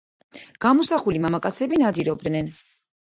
[0.65, 2.51] გამოსახული მამაკაცები ნადირობდნენ.